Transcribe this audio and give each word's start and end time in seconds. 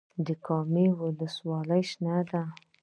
د 0.25 0.27
کامې 0.45 0.85
ولسوالۍ 0.99 1.83
شنه 1.89 2.17
ده 2.29 2.43